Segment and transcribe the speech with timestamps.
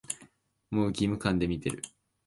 [0.71, 1.83] もう義務感で見てる